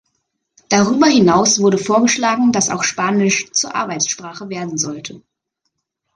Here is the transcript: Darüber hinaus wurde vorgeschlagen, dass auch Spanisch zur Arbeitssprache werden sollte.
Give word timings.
Darüber 0.69 1.05
hinaus 1.05 1.59
wurde 1.59 1.77
vorgeschlagen, 1.77 2.51
dass 2.51 2.71
auch 2.71 2.81
Spanisch 2.83 3.51
zur 3.51 3.75
Arbeitssprache 3.75 4.49
werden 4.49 4.79
sollte. 4.79 5.21